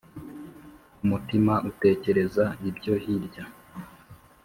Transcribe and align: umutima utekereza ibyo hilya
umutima 1.03 1.53
utekereza 1.69 2.45
ibyo 2.69 2.93
hilya 3.03 3.45